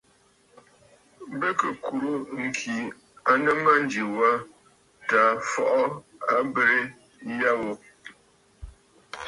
Bɨ 1.39 1.47
kɨ 1.59 1.69
kùrə̂ 1.83 2.13
ŋ̀kì 2.43 2.75
a 3.29 3.33
nɨ 3.43 3.51
mânjì 3.63 4.03
was 4.17 4.41
tǎ 5.09 5.21
fɔʼɔ 5.49 5.83
abərə 6.35 6.79
ya 7.39 7.51
ghu. 7.59 7.71